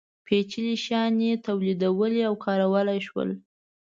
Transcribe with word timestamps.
پېچلي 0.25 0.75
شیان 0.83 1.13
یې 1.25 1.33
تولیدولی 1.45 2.21
او 2.29 2.33
کارولی 2.45 2.99
شول. 3.07 3.29